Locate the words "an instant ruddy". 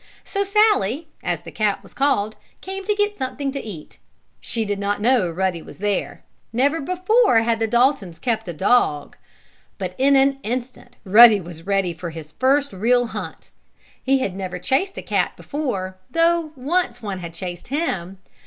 10.15-11.39